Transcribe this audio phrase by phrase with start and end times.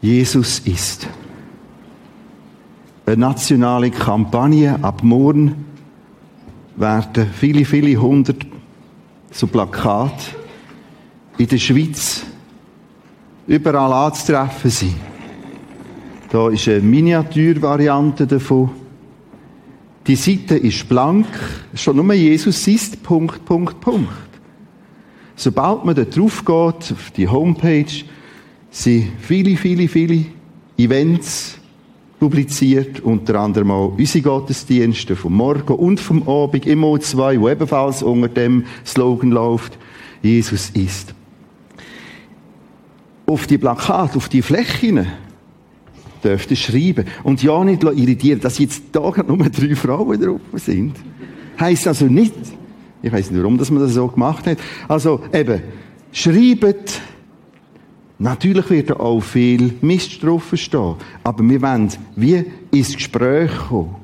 [0.00, 1.06] Jesus ist.
[3.06, 5.66] Eine nationale Kampagne ab morgen
[6.76, 8.46] werden viele, viele hundert
[9.30, 10.36] so Plakate
[11.38, 12.24] in der Schweiz
[13.46, 14.94] überall anzutreffen sein.
[16.30, 18.70] Da ist eine Miniaturvariante davon.
[20.06, 21.26] Die Seite ist blank,
[21.74, 24.08] schon nur Jesus ist, Punkt, Punkt, Punkt.
[25.36, 28.04] Sobald man da drauf geht, auf die Homepage,
[28.70, 30.24] sind viele, viele, viele
[30.76, 31.58] Events
[32.18, 38.02] publiziert, unter anderem auch unsere Gottesdienste vom Morgen und vom Abend im O2, wo ebenfalls
[38.02, 39.78] unter dem Slogan läuft,
[40.22, 41.14] Jesus ist.
[43.26, 45.06] Auf die Plakate, auf die Flächen
[46.22, 47.06] dürft ihr schreiben.
[47.22, 50.96] Und ja nicht irritieren, dass jetzt da nur drei Frauen drauf sind.
[51.58, 52.34] Heißt also nicht,
[53.02, 54.58] ich weiß nicht, warum dass man das so gemacht hat.
[54.88, 55.62] Also eben,
[56.12, 57.00] schreibt
[58.20, 60.96] Natürlich wird da auch viel Mist drauf stehen.
[61.24, 63.96] Aber wir wollen wie ins Gespräch kommen.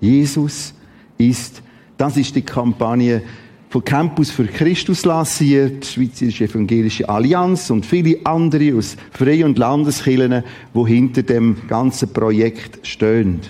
[0.00, 0.72] Jesus
[1.18, 1.62] ist,
[1.96, 3.22] das ist die Kampagne
[3.68, 10.44] von Campus für Christus lanciert, Schweizerische Evangelische Allianz und viele andere aus Freie- und Landeskirchen,
[10.72, 13.40] die hinter dem ganzen Projekt stehen.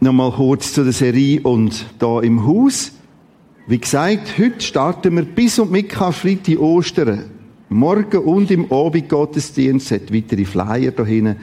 [0.00, 2.92] Nochmal kurz zu der Serie und da im Haus.
[3.68, 7.24] Wie gesagt, heute starten wir bis und mit Karfreitag Ostern.
[7.68, 11.34] Morgen und im Abend Gottesdienst hat weitere Flyer da hinten.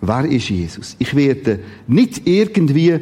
[0.00, 0.96] Wer ist Jesus?
[0.98, 2.98] Ich werde nicht irgendwie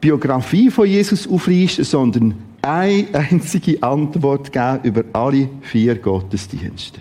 [0.00, 7.00] Biografie von Jesus aufristen, sondern eine einzige Antwort geben über alle vier Gottesdienste.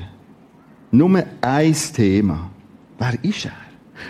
[0.89, 2.49] Nur ein Thema.
[2.97, 3.51] Wer ist er?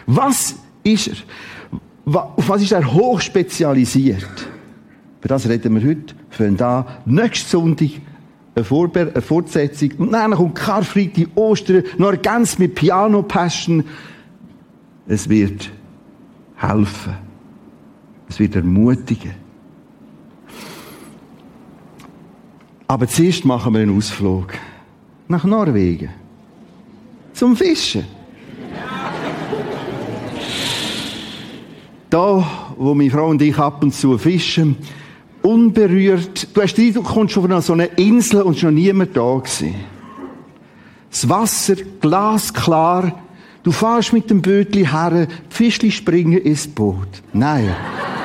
[0.06, 2.14] Was ist er?
[2.14, 4.53] Auf was ist er hochspezialisiert?
[5.24, 6.14] Über das reden wir heute.
[6.32, 7.92] Von da nächsten Sonntag
[8.56, 9.92] eine, Vorbe eine Fortsetzung.
[9.98, 13.86] Und dann kommt Karfreitag, Ostern, noch ergänzt mit Piano Passion.
[15.08, 15.72] Es wird
[16.58, 17.14] helfen.
[18.28, 19.32] Es wird ermutigen.
[22.90, 24.52] Aber zuerst machen wir einen Ausflug
[25.30, 26.10] nach Norwegen.
[27.32, 28.04] Zum Fischen.
[32.10, 32.46] Da,
[32.76, 34.76] wo meine Frau und ich ab und zu fischen,
[35.44, 36.56] unberührt.
[36.56, 39.36] Du hast den Eindruck, du kommst auf so eine Insel und ist noch niemand da
[39.36, 39.76] gewesen.
[41.12, 43.20] Das Wasser glasklar.
[43.62, 47.08] Du fährst mit dem Bötli her, die Fischli springen ins Boot.
[47.32, 47.74] Nein,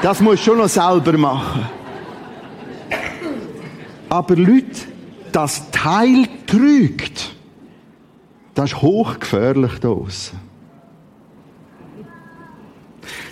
[0.02, 1.66] das musst du schon noch selber machen.
[4.08, 4.80] Aber Leute,
[5.30, 7.36] das Teil trügt.
[8.54, 10.40] Das ist hochgefährlich da draussen.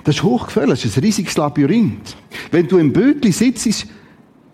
[0.04, 2.16] Das ist hochgefährlich, das ist ein riesiges Labyrinth.
[2.51, 3.87] Wenn du im Bötli sitzt,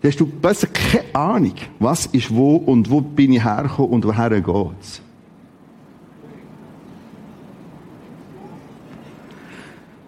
[0.03, 4.29] hast du besser keine Ahnung, was ist wo und wo bin ich hergekommen und woher
[4.29, 5.01] geht's.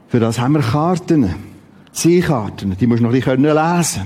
[0.07, 1.35] Für das haben wir Karten,
[1.91, 4.03] Seekarten, die musst du noch ein bisschen lesen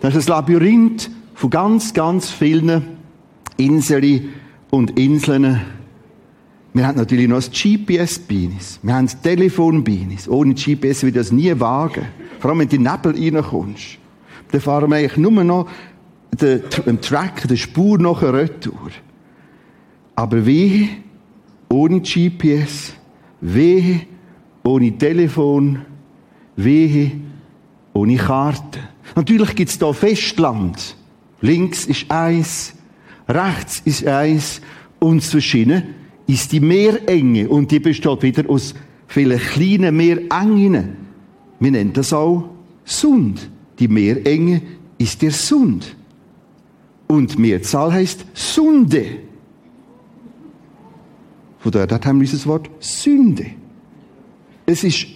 [0.00, 2.82] Das ist ein Labyrinth von ganz, ganz vielen
[3.56, 4.30] Inseln
[4.70, 5.60] und Inseln.
[6.76, 8.80] Wir haben natürlich noch das GPS-Beines.
[8.82, 10.28] Wir haben das Telefon-Beines.
[10.28, 12.04] Ohne GPS würde das nie wagen.
[12.38, 13.96] Vor allem, wenn du in den Nebel reinkommst.
[14.52, 15.70] Dann fahren wir eigentlich nur noch
[16.38, 18.90] den, Track, die Spur nach retour.
[20.16, 20.88] Aber wehe,
[21.70, 22.92] ohne GPS,
[23.40, 24.02] wehe,
[24.62, 25.78] ohne Telefon,
[26.56, 27.12] wehe,
[27.94, 28.80] ohne Karte.
[29.14, 30.94] Natürlich gibt es da Festland.
[31.40, 32.74] Links ist eins,
[33.26, 34.60] rechts ist eins
[34.98, 35.94] und zwischen
[36.26, 38.74] ist die Meerenge und die besteht wieder aus
[39.06, 40.96] vielen kleinen Meerengen.
[41.60, 42.48] Wir nennen das auch
[42.84, 43.48] Sund.
[43.78, 44.62] Die Meerenge
[44.98, 45.94] ist der Sund.
[47.06, 49.06] Und Mehrzahl heißt Sunde.
[51.58, 53.46] Von daher haben wir dieses Wort Sünde.
[54.66, 55.06] Es ist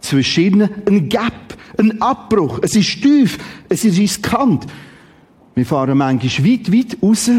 [0.00, 2.60] zwischen ein Gap, ein Abbruch.
[2.62, 4.66] Es ist tief, es ist riskant.
[5.54, 7.30] Wir fahren manchmal weit, weit raus,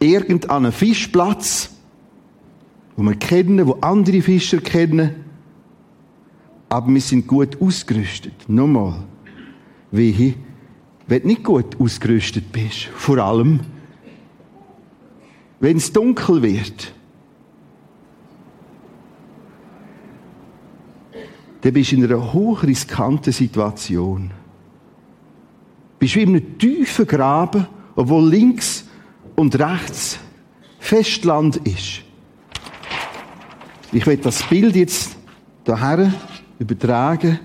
[0.00, 1.70] irgend an einen Fischplatz,
[2.96, 5.24] wo wir kennen, wo andere Fischer kennen,
[6.68, 8.48] aber wir sind gut ausgerüstet.
[8.48, 9.04] Nochmal,
[9.90, 10.34] wie
[11.06, 13.60] wenn du nicht gut ausgerüstet bist, vor allem,
[15.60, 16.92] wenn es dunkel wird,
[21.60, 24.30] dann bist du in einer hochriskanten Situation.
[25.98, 27.66] Bist wie in einem tiefen Graben,
[27.96, 28.84] obwohl links
[29.36, 30.18] und rechts
[30.78, 32.03] Festland ist.
[33.94, 35.16] Ich will das Bild jetzt
[35.62, 36.12] daher
[36.58, 37.38] übertragen.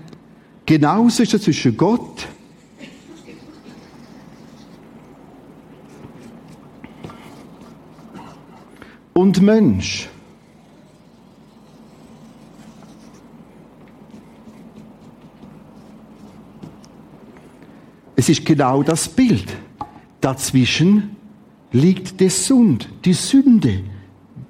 [0.66, 2.26] Genauso ist es zwischen Gott
[9.14, 10.08] und Mensch.
[18.16, 19.46] Es ist genau das Bild.
[20.20, 21.14] Dazwischen
[21.70, 23.84] liegt der Sund, die Sünde,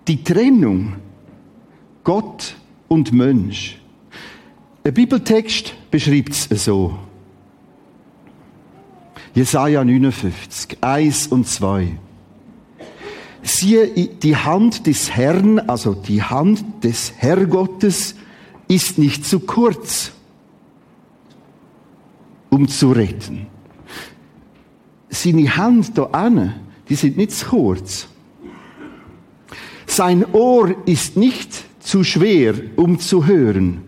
[0.08, 0.94] die Trennung.
[2.10, 2.56] Gott
[2.88, 3.80] und Mensch.
[4.82, 6.98] Ein Bibeltext beschreibt es so.
[9.32, 11.96] Jesaja 59, 1 und 2.
[13.42, 18.16] Siehe, die Hand des Herrn, also die Hand des Herrgottes,
[18.66, 20.10] ist nicht zu kurz,
[22.48, 23.46] um zu retten.
[25.10, 26.54] Seine Hand da an,
[26.88, 28.08] die sind nicht zu kurz.
[29.86, 33.82] Sein Ohr ist nicht zu schwer, um zu hören.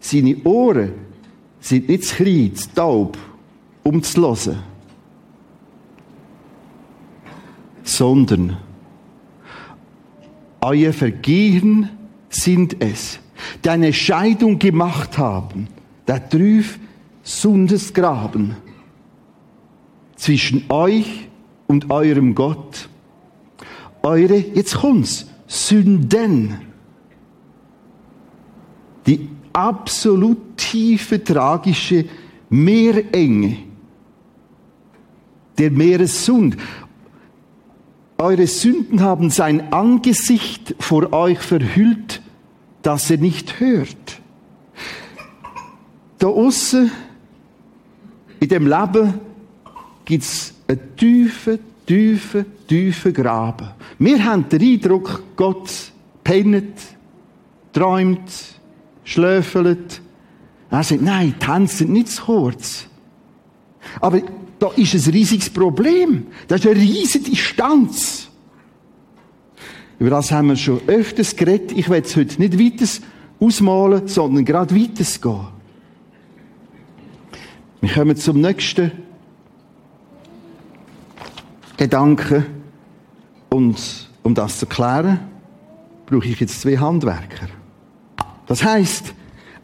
[0.00, 0.92] Seine Ohren
[1.60, 3.18] sind nicht zu klein, zu taub,
[3.82, 4.62] um zu hören.
[7.82, 8.56] Sondern
[10.62, 11.90] euer Vergehen
[12.30, 13.20] sind es,
[13.62, 15.68] die eine Scheidung gemacht haben,
[16.08, 16.78] der Trüf
[17.22, 18.56] Sundesgraben
[20.16, 21.28] zwischen euch
[21.66, 22.88] und eurem Gott.
[24.02, 26.71] Eure, jetzt kommt's, Sünden.
[29.06, 32.04] Die absolut tiefe, tragische
[32.48, 33.58] Meerenge.
[35.58, 36.56] Der Meeressund.
[38.18, 42.22] Eure Sünden haben sein Angesicht vor euch verhüllt,
[42.82, 44.20] dass er nicht hört.
[46.18, 46.90] Da außen,
[48.38, 49.14] in dem Leben,
[50.04, 53.70] gibt's einen tiefen, tiefen, tiefen Graben.
[53.98, 56.78] Wir haben den Eindruck, Gott pennet,
[57.72, 58.30] träumt,
[59.04, 60.00] schlöfelt.
[60.70, 62.86] Er sagt, nein, Hände sind nicht zu kurz.
[64.00, 64.20] Aber
[64.58, 66.26] da ist ein riesiges Problem.
[66.48, 68.28] Das ist eine riesige Distanz.
[69.98, 71.72] Über das haben wir schon öfters geredet.
[71.72, 72.90] Ich werde es heute nicht weiter
[73.38, 75.46] ausmalen, sondern gerade weiter gehen.
[77.80, 78.92] Wir kommen zum nächsten
[81.76, 82.46] Gedanken.
[83.48, 85.20] Und um das zu klären,
[86.06, 87.48] brauche ich jetzt zwei Handwerker.
[88.52, 89.14] Das heißt,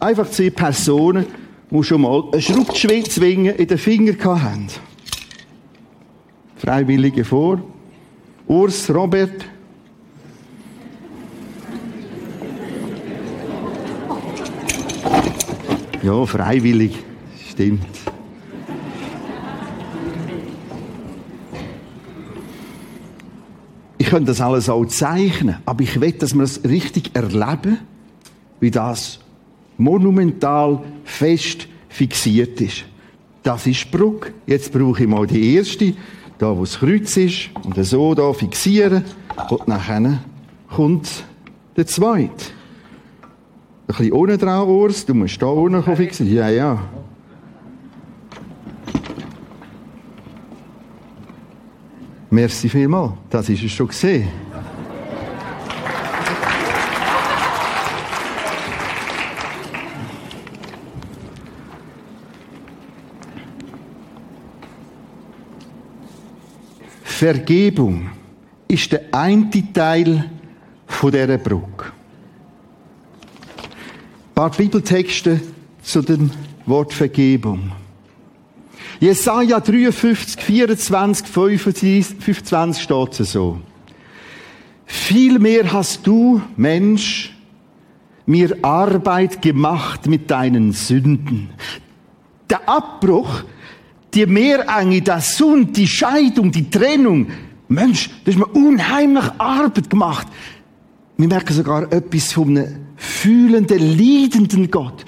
[0.01, 1.27] einfach zwei Personen,
[1.71, 4.69] die schon mal einen Schraubzwingen in den Finger haben.
[6.57, 7.61] Freiwillige vor.
[8.47, 9.45] Urs, Robert.
[16.03, 16.97] Ja, freiwillig.
[17.51, 17.85] Stimmt.
[23.99, 27.81] Ich könnte das alles auch zeichnen, aber ich will, dass wir es richtig erleben,
[28.61, 29.21] wie das
[29.77, 32.85] monumental fest fixiert ist.
[33.43, 34.33] Das ist die Brücke.
[34.47, 35.95] Jetzt brauche ich mal die erste,
[36.39, 39.05] da wo das Kreuz ist, und so da fixieren.
[39.49, 40.19] Und nachher
[40.69, 41.25] kommt
[41.77, 42.33] der zweite.
[43.87, 44.67] Ein bisschen unten dran.
[45.07, 46.35] Du musst da unten fixieren.
[46.35, 46.79] Ja, ja.
[52.31, 53.13] Merci vielmals.
[53.31, 54.29] Das ist es schon gesehen.
[67.19, 68.11] Vergebung
[68.69, 70.31] ist der eine Teil
[71.03, 71.87] dieser Brücke.
[73.57, 75.41] Ein paar Bibeltexte
[75.83, 76.31] zu dem
[76.65, 77.73] Wort Vergebung.
[79.01, 83.59] Jesaja 53, 24, 25 steht so.
[84.87, 87.37] Vielmehr hast du, Mensch,
[88.27, 91.51] mir Arbeit gemacht mit deinen Sünden.
[92.49, 93.43] Der Abbruch,
[94.19, 97.29] die Meerenge, der Sund, die Scheidung, die Trennung.
[97.69, 100.27] Mensch, du hast mir unheimlich Arbeit gemacht.
[101.17, 105.05] Wir merken sogar etwas von einem fühlenden, leidenden Gott.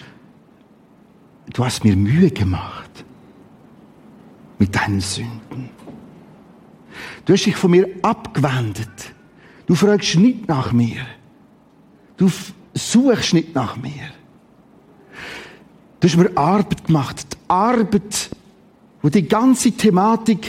[1.52, 3.04] Du hast mir Mühe gemacht
[4.58, 5.70] mit deinen Sünden.
[7.24, 9.12] Du hast dich von mir abgewendet.
[9.66, 11.04] Du fragst nicht nach mir.
[12.16, 12.30] Du
[12.74, 14.10] suchst nicht nach mir.
[15.98, 17.26] Du hast mir Arbeit gemacht.
[17.32, 18.29] Die Arbeit,
[19.02, 20.48] wo die ganze Thematik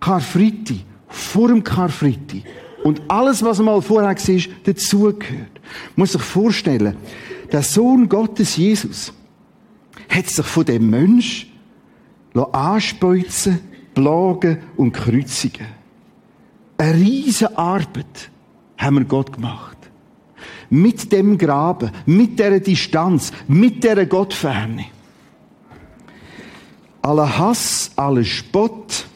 [0.00, 2.42] Karfreitag, vor dem Karfreitag
[2.82, 5.60] und alles, was mal vorher war, dazugehört.
[5.94, 6.96] Muss sich vorstellen,
[7.50, 9.12] der Sohn Gottes Jesus
[10.08, 11.48] hat sich von dem Mensch
[12.34, 13.60] anspeuzen,
[13.94, 15.66] plagen und kreuzigen.
[16.78, 18.30] Eine riesige Arbeit
[18.78, 19.76] haben wir Gott gemacht.
[20.70, 24.86] Mit dem Graben, mit der Distanz, mit der Gottferne.
[27.02, 29.06] Aller Hass, aller Spott.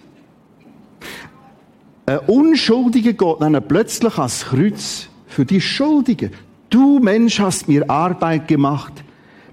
[2.04, 6.30] Ein Unschuldiger geht dann plötzlich ans Kreuz für die Schuldigen.
[6.68, 8.92] Du Mensch hast mir Arbeit gemacht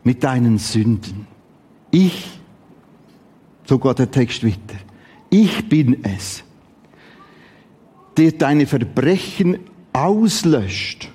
[0.04, 1.28] mit deinen Sünden.
[1.92, 2.40] Ich,
[3.66, 4.80] so geht der Text weiter,
[5.30, 6.44] ich bin es,
[8.18, 9.60] der deine Verbrechen
[9.94, 11.10] auslöscht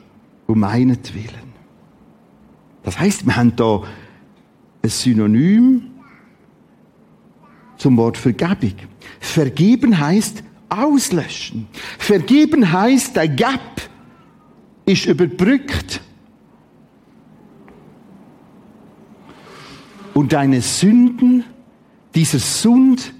[0.46, 1.48] um meinetwillen.
[2.82, 3.82] Das heißt, wir haben da
[4.82, 5.90] ein Synonym
[7.78, 8.74] zum Wort Vergebung.
[9.20, 11.66] Vergeben heißt auslöschen.
[11.98, 13.88] Vergeben heißt, der Gap
[14.84, 16.02] ist überbrückt.
[20.12, 21.44] Und deine Sünden,
[22.14, 23.14] dieser Sund,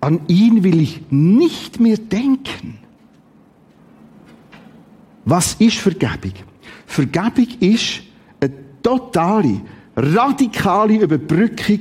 [0.00, 2.78] an ihn will ich nicht mehr denken.
[5.24, 6.34] Was ist Vergebung?
[6.86, 8.02] Vergebung ist
[8.40, 9.60] eine totale,
[9.96, 11.80] radikale Überbrückung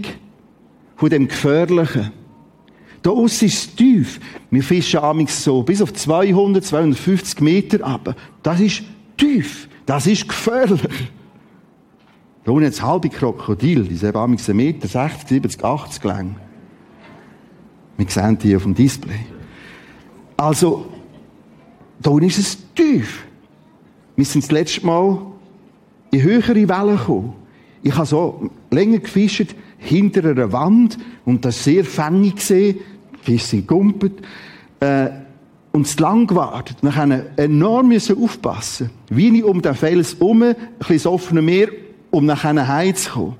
[0.95, 2.11] von dem Gefährlichen.
[3.01, 4.19] Da aussen ist es tief.
[4.49, 8.15] Wir fischen amigs so bis auf 200, 250 Meter ab.
[8.41, 8.83] Das ist
[9.15, 9.69] tief.
[9.85, 11.11] Das ist gefährlich.
[12.43, 16.35] Da unten jetzt halbe Krokodil, die sind amigs 1 Meter, 60, 70, 80 lang.
[17.97, 19.19] Wir sehen die auf dem Display.
[20.37, 20.87] Also,
[21.99, 23.25] da unten ist es tief.
[24.15, 25.17] Wir sind das letzte Mal
[26.11, 27.33] in höhere Wellen gekommen.
[27.85, 32.79] Ich habe so länger gefischt, hinter einer Wand, und das sehr fängig gesehen.
[33.13, 34.13] Die Fische sind gumpet.
[34.79, 35.09] Äh,
[35.71, 36.77] und zu lang gewartet.
[36.81, 38.89] Wir können enorm aufpassen.
[39.09, 41.67] Wie nicht um den Fels herum, ein bisschen das offene Meer,
[42.09, 43.35] um nachher heimzukommen.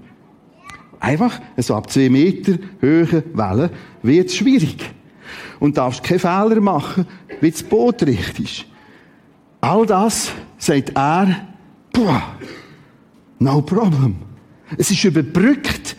[1.00, 3.72] Einfach, so ab zwei Meter Höhe Wellen,
[4.04, 4.78] wird es schwierig.
[5.60, 7.08] Und darfst keine Fehler machen,
[7.42, 8.70] wie das Boot richtig.
[9.60, 11.48] All das, sagt er,
[11.92, 12.22] boah,
[13.40, 14.18] no problem.
[14.78, 15.96] Es ist überbrückt.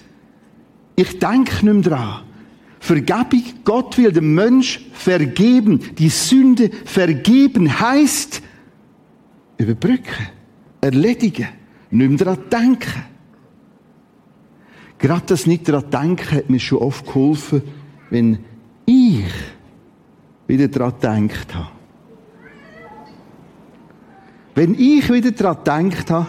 [0.96, 2.22] Ich denke nicht mehr dran.
[2.80, 5.80] Vergebung, Gott will dem Mensch vergeben.
[5.98, 8.42] Die Sünde vergeben heißt
[9.58, 10.28] überbrücken,
[10.80, 11.48] erledigen,
[11.90, 13.04] nicht mehr daran denken.
[14.98, 17.62] Gerade das nicht daran denken hat mir schon oft geholfen,
[18.10, 18.38] wenn
[18.86, 19.24] ich
[20.46, 21.68] wieder daran gedacht habe.
[24.54, 26.26] Wenn ich wieder daran gedacht habe,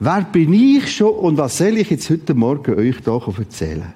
[0.00, 3.94] wer bin ich schon und was soll ich jetzt heute Morgen euch hier erzählen?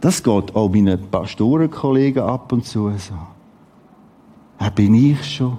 [0.00, 3.14] Das geht auch meinen Pastorenkollegen ab und zu so.
[4.58, 5.58] Wer bin ich schon?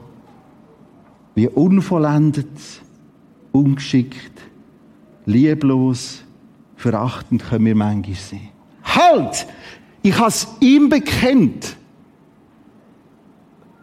[1.36, 2.48] Wie unvollendet,
[3.52, 4.42] ungeschickt,
[5.26, 6.24] lieblos,
[6.76, 8.50] verachtend können wir manchmal sein.
[8.84, 9.48] Halt!
[10.04, 11.78] Ich habe es ihm bekennt.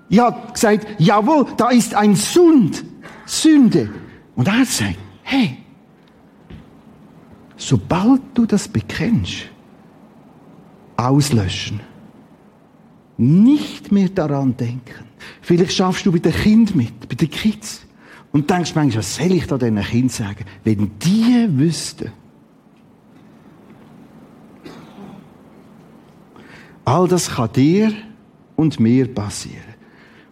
[0.08, 2.84] Ich habe gesagt, jawohl, da ist ein Sund,
[3.24, 3.90] Sünde.
[4.38, 5.56] Und er sagt, hey,
[7.56, 9.48] sobald du das bekennst,
[10.96, 11.80] auslöschen.
[13.16, 15.06] Nicht mehr daran denken.
[15.42, 17.84] Vielleicht schaffst du bei den Kind mit, bei den Kids.
[18.30, 20.44] Und denkst manchmal, was soll ich da diesen Kind sagen?
[20.62, 22.12] Wenn die wüssten,
[26.84, 27.92] all das kann dir
[28.54, 29.74] und mir passieren.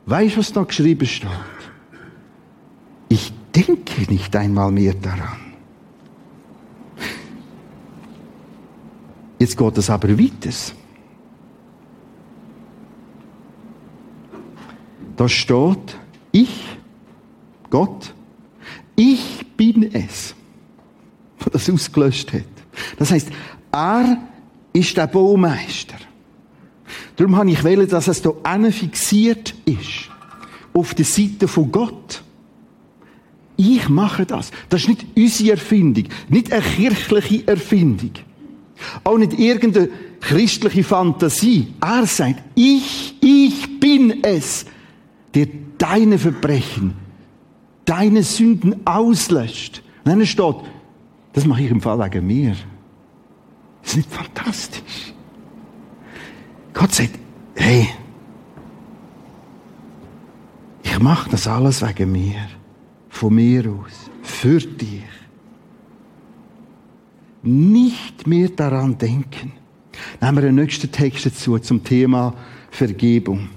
[0.04, 1.28] Weißt du, was da geschrieben steht?
[3.08, 5.40] Ich denke nicht einmal mehr daran.
[9.38, 10.50] Jetzt geht es aber weiter.
[15.16, 15.96] Da steht,
[16.32, 16.64] ich,
[17.70, 18.14] Gott,
[18.94, 20.34] ich bin es,
[21.42, 22.42] der das ausgelöscht hat.
[22.98, 23.30] Das heißt,
[23.72, 24.18] er
[24.72, 25.96] ist der Baumeister.
[27.16, 30.10] Darum habe ich wählen, dass es hier fixiert ist.
[30.74, 32.22] Auf der Seite von Gott.
[33.56, 34.50] Ich mache das.
[34.68, 36.04] Das ist nicht unsere Erfindung.
[36.28, 38.10] Nicht eine kirchliche Erfindung.
[39.04, 39.88] Auch nicht irgendeine
[40.20, 41.74] christliche Fantasie.
[41.80, 44.66] Er sagt, ich, ich bin es,
[45.34, 45.48] der
[45.78, 46.94] deine Verbrechen,
[47.84, 49.82] deine Sünden auslöscht.
[50.04, 50.56] Und dann steht,
[51.32, 52.56] das mache ich im Fall wegen mir.
[53.82, 55.14] Das ist nicht fantastisch.
[56.74, 57.18] Gott sagt,
[57.54, 57.88] hey,
[60.82, 62.36] ich mache das alles wegen mir,
[63.16, 65.02] von mir aus, für dich.
[67.42, 69.52] Nicht mehr daran denken.
[70.20, 72.34] Nehmen wir den nächsten Text dazu zum Thema
[72.70, 73.48] Vergebung.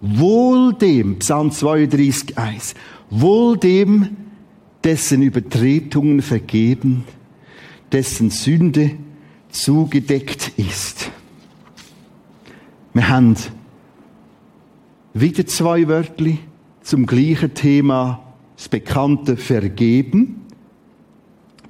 [0.00, 2.74] Wohl dem, Psalm 32, 1,
[3.10, 4.16] wohl dem,
[4.82, 7.04] dessen Übertretungen vergeben,
[7.92, 8.92] dessen Sünde
[9.50, 11.10] zugedeckt ist.
[12.92, 13.36] Wir haben
[15.14, 16.32] wieder zwei Wörter
[16.82, 18.24] zum gleichen Thema,
[18.58, 20.44] das bekannte Vergeben.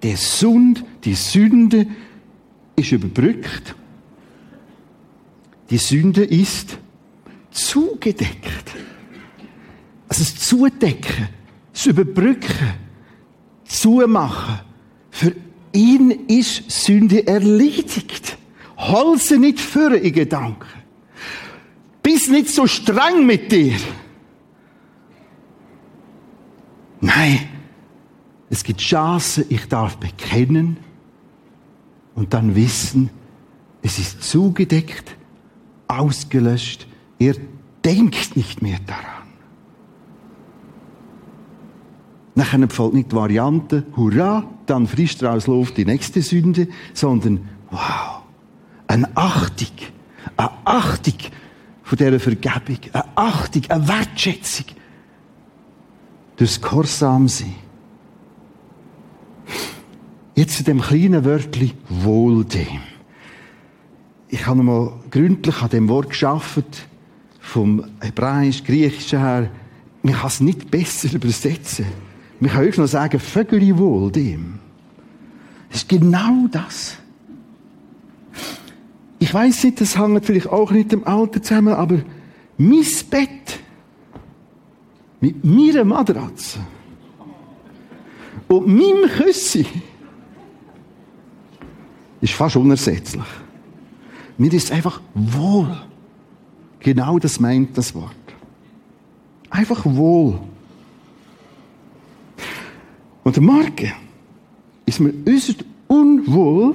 [0.02, 1.86] Der Sund, die Sünde
[2.76, 3.74] ist überbrückt.
[5.68, 6.78] Die Sünde ist
[7.50, 8.74] zugedeckt.
[10.08, 11.28] Also das Zudecken,
[11.74, 12.72] das Überbrücken,
[13.64, 14.60] Zumachen.
[15.10, 15.34] Für
[15.74, 18.38] ihn ist Sünde erledigt.
[18.78, 20.68] Holze nicht für in Gedanken.
[22.02, 23.76] Bist nicht so streng mit dir.
[27.00, 27.40] Nein,
[28.50, 30.78] es gibt Chancen, ich darf bekennen
[32.14, 33.10] und dann wissen,
[33.82, 35.16] es ist zugedeckt,
[35.86, 36.86] ausgelöscht,
[37.18, 37.34] er
[37.84, 39.28] denkt nicht mehr daran.
[42.34, 47.48] Nachher folgt nicht die Variante, hurra, dann frisst er aus Luft die nächste Sünde, sondern,
[47.70, 48.22] wow,
[48.86, 49.76] eine Achtung,
[50.36, 51.14] eine Achtung
[51.82, 54.66] von dieser Vergebung, eine Achtung, eine Wertschätzung
[56.38, 57.28] durchs Gehorsam
[60.34, 62.80] Jetzt zu dem kleinen Wörtchen wohl dem.
[64.28, 66.86] Ich habe mal gründlich an dem Wort geschafft,
[67.40, 69.50] vom Hebräisch, Griechischen her.
[70.02, 71.86] Man kann es nicht besser übersetzen.
[72.38, 74.60] Man kann euch noch sagen, Vögel wohl dem.
[75.70, 76.98] Das ist genau das.
[79.18, 81.98] Ich weiß nicht, das hängt vielleicht auch nicht dem Alter zusammen, aber
[82.58, 83.58] mein Bett
[85.20, 86.60] mit meiner Matratze
[88.48, 89.66] und meinem Küssi
[92.20, 93.24] ist fast unersetzlich.
[94.36, 95.76] Mir ist einfach wohl.
[96.80, 98.14] Genau das meint das Wort.
[99.50, 100.38] Einfach wohl.
[103.24, 103.92] Und der Morgen
[104.86, 106.74] ist mir äußerst unwohl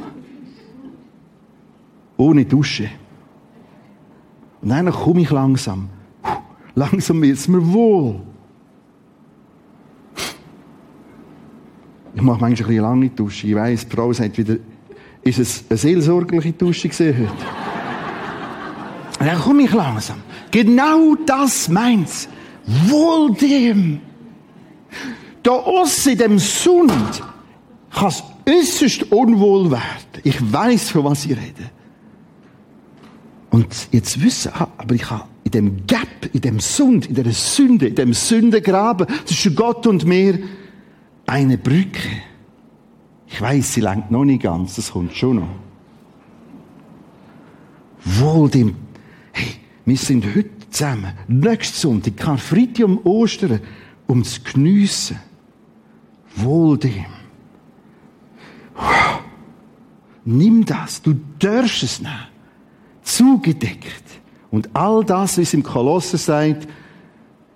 [2.17, 2.89] ohne Dusche.
[4.61, 5.89] Und dann komme ich langsam.
[6.75, 8.21] Langsam wird es mir wohl.
[12.15, 13.47] Ich mache manchmal eine lange Dusche.
[13.47, 14.57] Ich weiss, die Frau sagt wieder,
[15.23, 17.31] ist es eine seelsorgliche Dusche gesehen heute?
[19.19, 20.17] Und dann komme ich langsam.
[20.51, 22.27] Genau das meint's.
[22.65, 23.99] Wohl dem.
[25.41, 27.23] Da aussen in dem Sund
[27.91, 30.21] kann es äußerst unwohl werden.
[30.23, 31.69] Ich weiß, von was ich rede.
[33.49, 37.31] Und jetzt wissen, ah, aber ich habe in dem Gap, in dem Sund, in der
[37.31, 40.39] Sünde, in dem Sündengraben zwischen Gott und mir
[41.33, 42.09] eine Brücke.
[43.25, 45.49] Ich weiß, sie langt noch nicht ganz, das kommt schon noch.
[48.05, 48.75] Wohl dem,
[49.31, 53.61] hey, wir sind heute zusammen, nächsten Sonntag, Karfreitag um Ostern,
[54.05, 55.19] um zu geniessen.
[56.35, 57.05] Wohl dem.
[60.25, 62.27] Nimm das, du darfst es nehmen.
[63.01, 64.03] Zugedeckt.
[64.51, 66.67] Und all das, wie es im Kolosser sagt,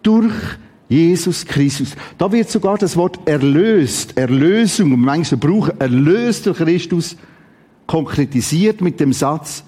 [0.01, 0.57] durch
[0.89, 1.95] Jesus Christus.
[2.17, 7.17] Da wird sogar das Wort erlöst, Erlösung, und manchmal brauchen erlöst durch Christus,
[7.86, 9.63] konkretisiert mit dem Satz,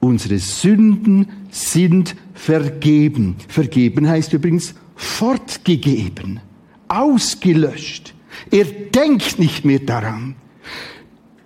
[0.00, 3.36] unsere Sünden sind vergeben.
[3.48, 6.40] Vergeben heißt übrigens fortgegeben,
[6.88, 8.14] ausgelöscht.
[8.50, 10.36] Er denkt nicht mehr daran.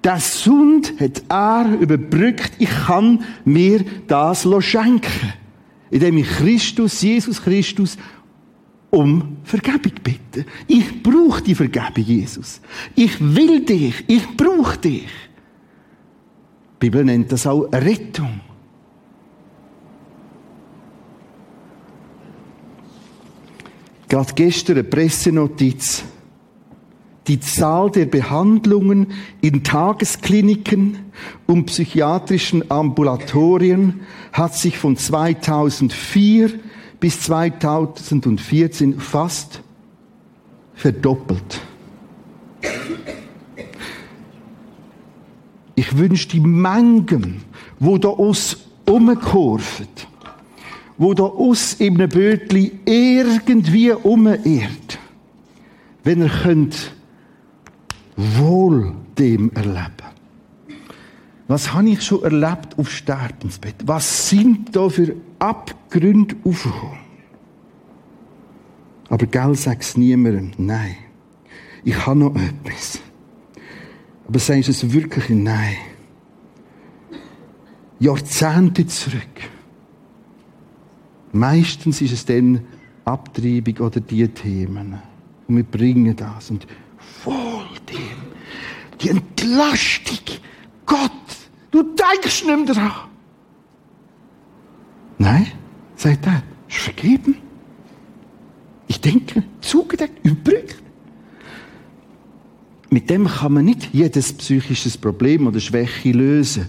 [0.03, 2.53] Das Sund hat er überbrückt.
[2.59, 5.33] Ich kann mir das schenken,
[5.91, 7.97] indem ich Christus, Jesus Christus,
[8.93, 10.45] um Vergebung bitten.
[10.69, 12.61] Ich brauche die Vergebung, Jesus.
[12.95, 14.05] Ich will dich.
[14.07, 15.09] Ich brauche dich.
[16.75, 18.41] Die Bibel nennt das auch Rettung.
[24.09, 26.05] Gerade gestern eine Pressenotiz.
[27.29, 30.99] Die Zahl der Behandlungen in Tageskliniken
[31.47, 34.01] und psychiatrischen Ambulatorien
[34.33, 36.51] hat sich von 2004
[37.03, 39.61] bis 2014 fast
[40.73, 41.61] verdoppelt.
[45.75, 47.43] Ich wünsche die Mengen,
[47.81, 48.57] wo da uns
[48.89, 49.89] umkurven,
[50.97, 55.01] wo da uns in einem Bötli irgendwie umirrt,
[56.05, 56.93] wenn ihr könnt
[58.17, 60.13] wohl dem erleben.
[61.49, 63.75] Was habe ich schon erlebt auf Sterbensbett?
[63.87, 66.99] Was sind da für Abgründe aufgekommen?
[69.09, 70.53] Aber gell, sag's niemandem.
[70.57, 70.97] Nein.
[71.83, 73.01] Ich habe noch etwas.
[74.29, 75.77] Aber sagst es wirklich nein.
[77.99, 79.51] Jahrzehnte zurück.
[81.33, 82.65] Meistens ist es dann
[83.05, 85.03] Abtreibung oder die Themen.
[85.49, 86.51] Und wir bringen das.
[86.51, 86.69] Und
[87.25, 88.23] wohl dem.
[89.01, 90.19] Die Entlastung.
[90.87, 91.11] Gott
[91.73, 93.12] Du denkst nicht mehr daran.
[95.23, 95.47] Nein,
[95.95, 97.37] sagt er, ist vergeben.
[98.89, 100.75] Ich denke, zugedeckt, übrig.
[102.91, 106.67] Mit dem kann man nicht jedes psychisches Problem oder Schwäche lösen.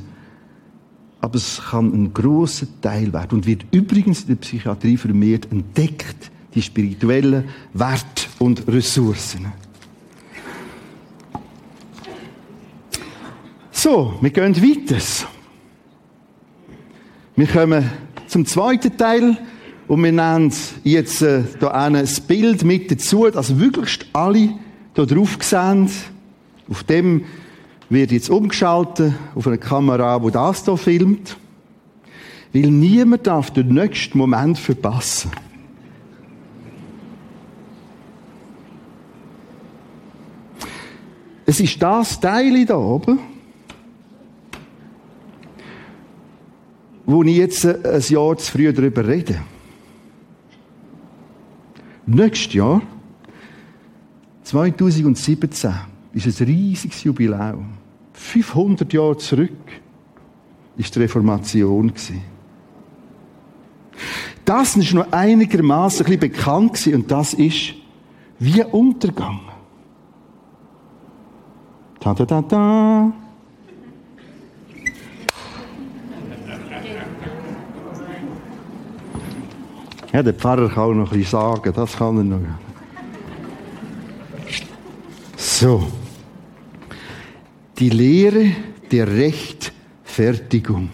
[1.20, 6.30] aber es kann ein großer Teil werden und wird übrigens in der Psychiatrie vermehrt entdeckt,
[6.54, 9.48] die spirituellen Werte und Ressourcen.
[13.72, 15.02] So, wir gehen weiter.
[17.36, 17.90] Wir kommen
[18.34, 19.38] zum zweiten Teil
[19.88, 20.52] und wir nehmen
[20.84, 24.56] jetzt äh, hier ein Bild mit dazu, dass wirklich alle
[24.96, 25.88] hier drauf sehen.
[26.68, 27.26] Auf dem
[27.90, 31.38] wird jetzt umgeschaltet auf eine Kamera, die das hier filmt.
[32.54, 35.30] Weil niemand darf den nächsten Moment verpassen.
[41.46, 43.20] Es ist das Teil hier oben,
[47.06, 49.42] wo ich jetzt ein Jahr zu früh darüber rede.
[52.06, 52.82] Nächstes Jahr,
[54.44, 55.74] 2017,
[56.14, 57.72] ist ein riesiges Jubiläum.
[58.14, 59.52] 500 Jahre zurück
[60.78, 61.92] ist die Reformation
[64.46, 67.76] Das ist noch einigermaßen ein bekannt und das ist
[68.40, 69.40] wie Untergang.
[72.00, 73.14] Ta ta ta ta.
[80.14, 82.40] Ja, der Pfarrer kann auch noch bisschen sagen, das kann er noch.
[85.36, 85.88] So.
[87.80, 88.52] Die Lehre
[88.92, 90.92] der Rechtfertigung.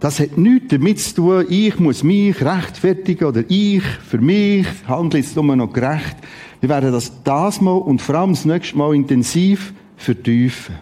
[0.00, 5.20] Das hat nichts damit zu tun, ich muss mich rechtfertigen oder ich für mich handle
[5.20, 6.16] jetzt nur noch gerecht.
[6.58, 10.74] Wir werden das das Mal und vor allem das nächste Mal intensiv vertiefen.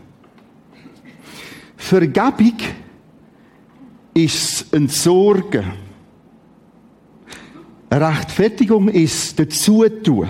[1.77, 2.57] Vergebung
[4.15, 5.73] ist ein Sorgen.
[7.91, 10.29] Rechtfertigung ist dazu tun.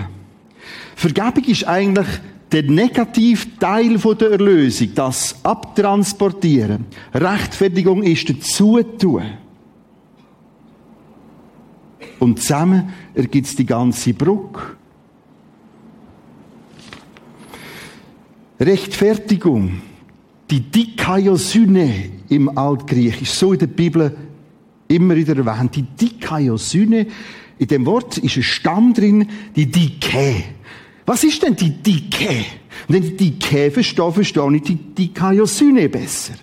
[0.95, 2.07] Vergebung ist eigentlich
[2.51, 6.85] der Negativteil der Erlösung, das Abtransportieren.
[7.13, 9.23] Rechtfertigung ist dazu tun.
[12.19, 14.61] Und zusammen ergibt es die ganze Brücke.
[18.59, 19.81] Rechtfertigung
[20.51, 24.15] die Dikaiosyne im Altgriechisch, so in der Bibel
[24.87, 25.75] immer wieder erwähnt.
[25.75, 27.07] Die Dikaiosyne,
[27.59, 30.43] in dem Wort ist ein Stamm drin, die Dike.
[31.05, 32.45] Was ist denn die Dike?
[32.87, 36.33] Wenn ich Dike verstehe, verstehe ich die Dikaiosyne besser.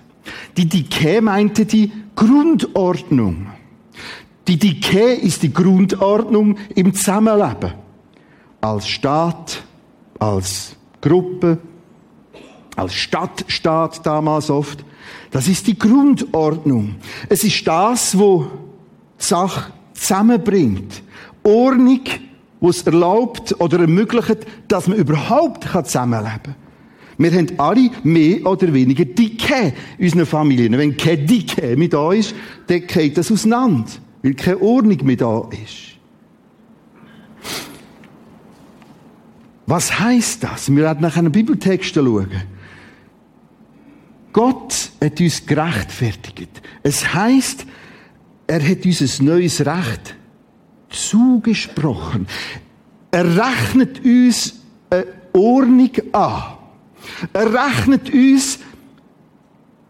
[0.56, 3.46] Die Dike meinte die Grundordnung.
[4.46, 7.72] Die Dike ist die Grundordnung im Zusammenleben.
[8.60, 9.62] Als Staat,
[10.18, 11.58] als Gruppe,
[12.76, 14.84] als Stadtstaat damals oft.
[15.30, 16.96] Das ist die Grundordnung.
[17.28, 18.46] Es ist das, wo
[19.18, 21.02] Sache zusammenbringt.
[21.42, 22.00] Ordnung,
[22.60, 24.38] wo es erlaubt oder ermöglicht,
[24.68, 26.54] dass man überhaupt zusammenleben kann.
[27.18, 30.78] Wir haben alle mehr oder weniger Dicke in unseren Familien.
[30.78, 32.32] Wenn keine Dicke mit da ist,
[32.68, 33.90] dann geht das auseinander,
[34.22, 35.98] weil keine Ordnung mehr da ist.
[39.66, 40.70] Was heißt das?
[40.70, 42.28] Wir werden nach einem Bibeltext schauen.
[44.32, 46.62] Gott hat uns gerechtfertigt.
[46.82, 47.66] Es heißt,
[48.46, 50.14] er hat uns ein neues Recht
[50.90, 52.26] zugesprochen.
[53.10, 54.54] Er rechnet uns
[54.90, 56.42] eine Ordnung an.
[57.32, 58.58] Er rechnet uns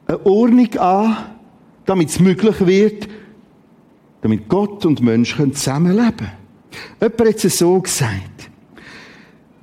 [0.07, 1.17] eine Ordnung an,
[1.85, 3.09] damit es möglich wird,
[4.21, 6.33] damit Gott und Mensch zusammenleben können.
[7.01, 8.51] Jemand hat es so gesagt.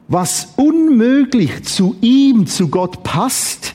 [0.08, 3.74] Was unmöglich zu ihm, zu Gott passt,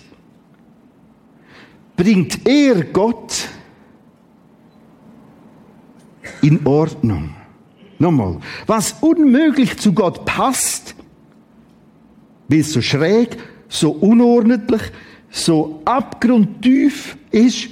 [2.00, 3.46] bringt er Gott
[6.40, 7.34] in Ordnung.
[7.98, 10.94] Nochmal, was unmöglich zu Gott passt,
[12.48, 13.36] weil es so schräg,
[13.68, 14.80] so unordentlich,
[15.28, 17.68] so abgrundtief ist,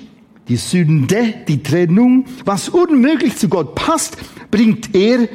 [0.47, 4.19] die Sünde, die Trennung, was unmöglich zu Gott passt,
[4.51, 5.27] bringt er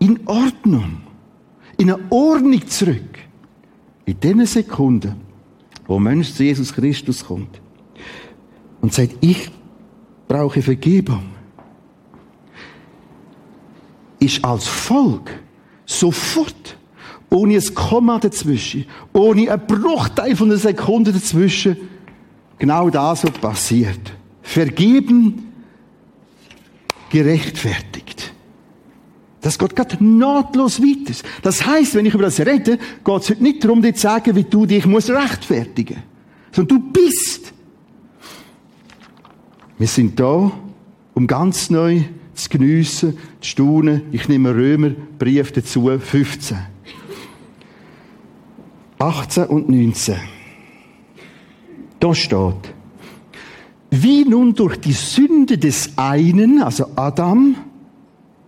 [0.00, 1.02] in Ordnung,
[1.76, 3.20] in eine Ordnung zurück.
[4.04, 5.14] In den Sekunden,
[5.86, 7.60] wo Mensch zu Jesus Christus kommt
[8.80, 9.50] und sagt, ich
[10.28, 11.24] brauche Vergebung,
[14.18, 15.30] ist als Volk
[15.84, 16.76] sofort,
[17.30, 21.76] ohne ein Komma dazwischen, ohne einen Bruchteil von einer Sekunde dazwischen,
[22.58, 24.00] genau das, was passiert.
[24.42, 25.52] Vergeben,
[27.10, 28.32] gerechtfertigt.
[29.40, 31.14] Das geht gerade nahtlos weiter.
[31.42, 34.34] Das heißt, wenn ich über das rede, geht es heute nicht darum, dir zu sagen,
[34.34, 36.56] wie du dich musst rechtfertigen musst.
[36.56, 37.52] Sondern du bist
[39.78, 40.50] wir sind da,
[41.14, 42.02] um ganz neu
[42.34, 44.02] zu geniessen, zu staunen.
[44.12, 46.58] Ich nehme Römer Brief dazu, 15.
[48.98, 50.16] 18 und 19.
[52.00, 52.72] Da steht,
[53.90, 57.56] wie nun durch die Sünde des einen, also Adam,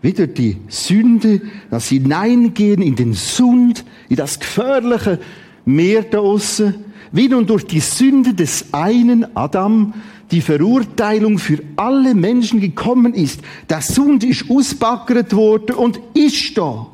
[0.01, 5.19] wieder die Sünde, das Hineingehen in den Sund, in das gefährliche
[5.65, 6.75] Meer da außen,
[7.13, 9.95] wie nun durch die Sünde des einen Adam
[10.31, 13.41] die Verurteilung für alle Menschen gekommen ist.
[13.69, 16.87] Der Sund ist ausbackert worden und ist da.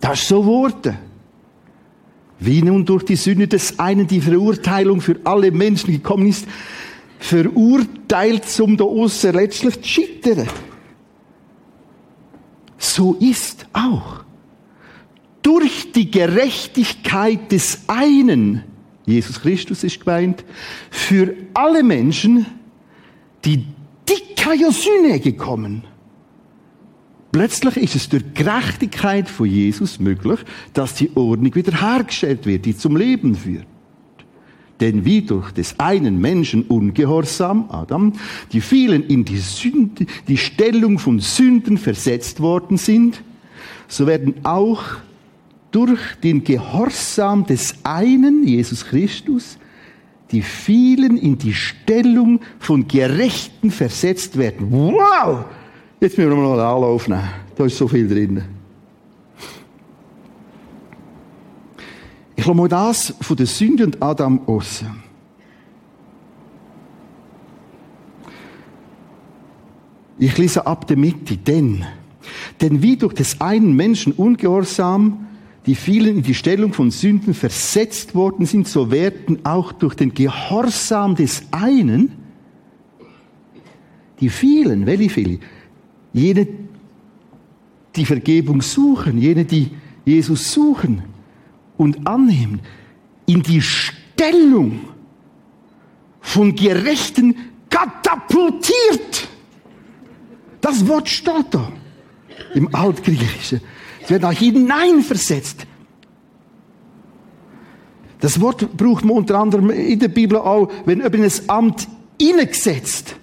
[0.00, 0.98] Das ist so geworden.
[2.40, 6.46] Wie nun durch die Sünde des einen die Verurteilung für alle Menschen gekommen ist,
[7.18, 10.48] verurteilt zum da aussen letztlich zu scheitern.
[12.76, 14.24] So ist auch
[15.40, 18.62] durch die Gerechtigkeit des einen,
[19.06, 20.44] Jesus Christus ist gemeint,
[20.90, 22.46] für alle Menschen
[23.44, 23.64] die
[24.08, 25.84] dicke Sühne gekommen.
[27.32, 30.38] Plötzlich ist es durch Gerechtigkeit von Jesus möglich,
[30.72, 33.66] dass die Ordnung wiederhergestellt wird, die zum Leben führt.
[34.80, 38.12] Denn wie durch des einen Menschen ungehorsam, Adam,
[38.52, 43.22] die vielen in die Sünde, die Stellung von Sünden versetzt worden sind,
[43.88, 44.82] so werden auch
[45.74, 49.58] durch den Gehorsam des einen, Jesus Christus,
[50.30, 54.70] die vielen in die Stellung von Gerechten versetzt werden.
[54.70, 55.46] Wow!
[56.00, 57.28] Jetzt müssen wir noch einen Anlauf nehmen.
[57.56, 58.42] Da ist so viel drin.
[62.36, 64.84] Ich lasse mal das von der Sünde und Adam aus.
[70.18, 71.84] Ich lese ab der Mitte, denn,
[72.60, 75.24] denn wie durch des einen Menschen Ungehorsam
[75.66, 80.12] die vielen in die Stellung von Sünden versetzt worden sind, so werden auch durch den
[80.12, 82.24] Gehorsam des einen
[84.20, 85.38] die vielen, welche viele,
[86.12, 86.46] Jene,
[87.96, 89.70] die Vergebung suchen, jene, die
[90.04, 91.02] Jesus suchen
[91.76, 92.60] und annehmen,
[93.26, 94.80] in die Stellung
[96.20, 97.36] von Gerechten
[97.70, 99.28] katapultiert.
[100.60, 101.70] Das Wort steht da
[102.54, 103.60] im Altgriechischen.
[104.04, 105.66] Es wird da hineinversetzt.
[108.20, 111.88] Das Wort braucht man unter anderem in der Bibel auch, wenn über ein Amt
[112.20, 113.16] hineingesetzt,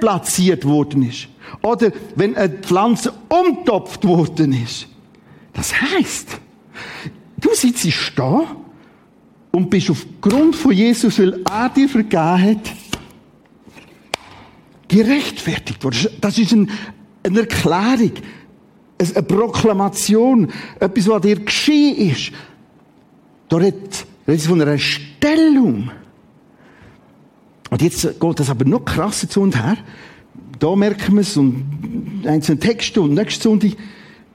[0.00, 1.28] platziert worden ist.
[1.62, 4.88] Oder wenn eine Pflanze umtopft worden ist.
[5.52, 6.28] Das heißt,
[7.38, 8.56] du sitzt da
[9.50, 12.72] und bist aufgrund von Jesus, weil er dir vergeben hat,
[14.88, 16.08] gerechtfertigt worden.
[16.20, 16.68] Das ist eine
[17.22, 18.12] Erklärung,
[19.10, 22.32] eine Proklamation, etwas, was dir geschehen ist.
[23.48, 25.90] Da redet es von einer Stellung.
[27.70, 29.76] Und jetzt geht das aber noch krasser zu und her
[30.62, 33.72] da merken wir es und einzelne Texte und nächste Sonntag.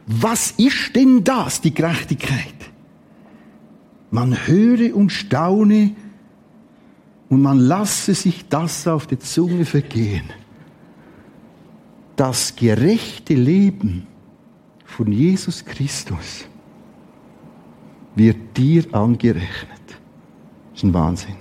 [0.07, 2.53] Was ist denn das, die Gerechtigkeit?
[4.11, 5.95] Man höre und staune
[7.29, 10.25] und man lasse sich das auf der Zunge vergehen.
[12.17, 14.05] Das gerechte Leben
[14.97, 16.45] von Jesus Christus
[18.15, 19.85] wird dir angerechnet.
[20.71, 21.35] Das ist ein Wahnsinn.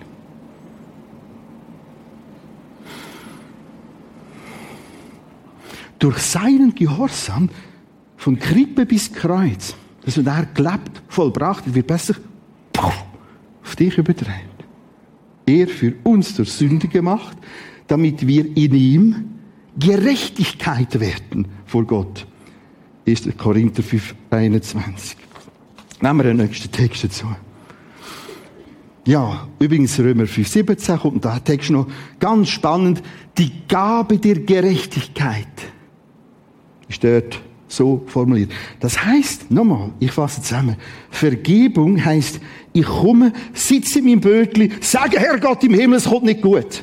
[5.98, 7.48] durch seinen Gehorsam
[8.18, 12.16] von Krippe bis Kreuz, das wird er gelebt, vollbracht, wird besser
[12.76, 14.66] auf dich überträgt.
[15.46, 17.38] Er für uns durch Sünde gemacht,
[17.86, 19.24] damit wir in ihm
[19.78, 22.26] Gerechtigkeit werden vor Gott.
[23.06, 23.28] 1.
[23.36, 25.16] Korinther 5, 21.
[26.00, 27.26] Nehmen wir den nächsten Text dazu.
[29.06, 31.86] Ja, übrigens Römer 5, 17 kommt da Text noch
[32.18, 33.02] ganz spannend.
[33.38, 35.46] Die Gabe der Gerechtigkeit
[36.88, 38.50] ist dort so formuliert.
[38.80, 40.76] Das heißt, nochmal, ich fasse zusammen.
[41.10, 42.40] Vergebung heißt,
[42.72, 46.82] ich komme, sitze in meinem Bötli, sage, Herr Gott im Himmel, es kommt nicht gut.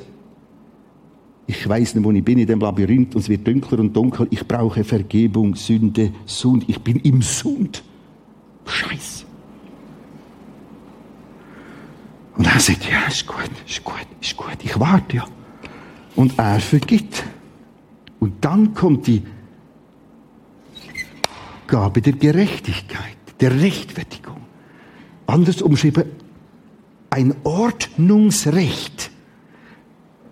[1.45, 4.27] Ich weiß nicht, wo ich bin in dem Labyrinth und es wird dunkler und dunkel.
[4.29, 6.63] Ich brauche Vergebung, Sünde, Sund.
[6.67, 7.83] Ich bin im Sund.
[8.65, 9.25] Scheiß.
[12.37, 14.57] Und er sagt, ja, ist gut, ist gut, ist gut.
[14.63, 15.25] Ich warte ja.
[16.15, 17.23] Und er vergibt.
[18.19, 19.21] Und dann kommt die
[21.73, 24.37] Aufgabe der Gerechtigkeit, der Rechtfertigung.
[25.25, 26.03] Anders umschrieben,
[27.09, 29.09] ein Ordnungsrecht.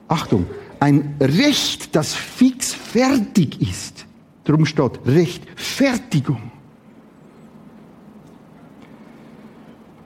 [0.07, 0.45] Achtung,
[0.81, 4.07] ein Recht, das fix fertig ist.
[4.43, 6.41] Darum steht Rechtfertigung.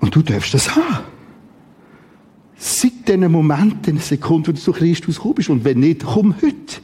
[0.01, 1.05] Und du darfst das haben.
[2.57, 5.49] Seit diesen Momenten, Sekunden, wo du zu Christus kommst.
[5.49, 6.81] Und wenn nicht, komm heute.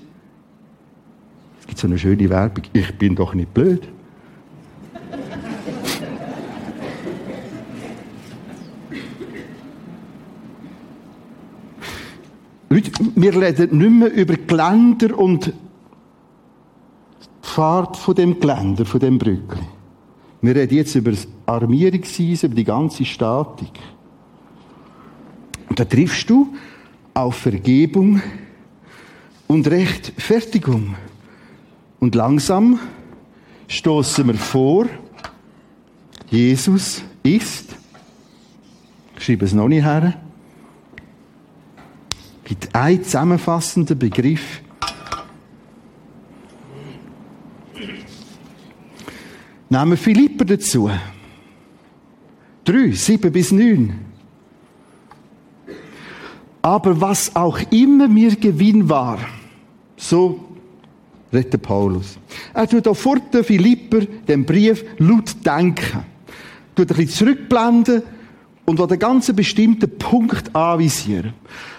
[1.60, 2.64] Es gibt so eine schöne Werbung.
[2.72, 3.90] Ich bin doch nicht blöd.
[12.72, 15.54] Wir reden nicht mehr über Geländer und die
[17.42, 19.62] Fahrt von dem Geländer, von dem Brückli.
[20.42, 23.78] Wir reden jetzt über das Armierungseisen, über die ganze Statik.
[25.68, 26.54] Und da triffst du
[27.14, 28.22] auf Vergebung
[29.48, 30.96] und Rechtfertigung.
[32.00, 32.80] Und langsam
[33.68, 34.86] stoßen wir vor,
[36.30, 37.76] Jesus ist,
[39.18, 40.21] ich schreibe es noch nicht her,
[42.52, 44.62] gibt einen zusammenfassenden Begriff.
[49.70, 50.92] Nehmen wir Philipper dazu.
[52.66, 53.94] Drei, sieben bis neun.
[56.62, 59.20] Aber was auch immer mir Gewinn war,
[59.96, 60.44] so
[61.32, 62.18] redet Paulus.
[62.54, 66.04] Er tut auch vor den Philipper den Brief laut denken.
[66.76, 68.04] Tut ein bisschen zurückblenden
[68.66, 71.34] und an den ganzen bestimmten Punkt anvisieren.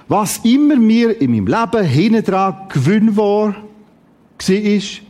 [0.09, 5.03] Was immer mir in meinem Leben hinten dran Gewinn war, war,